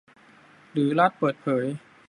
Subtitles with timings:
[0.71, 1.65] หรือรัฐเปิดเผย